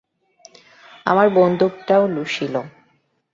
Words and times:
আমার 1.05 1.27
বন্দুকটাও, 1.29 2.03
লুসিল। 2.07 2.55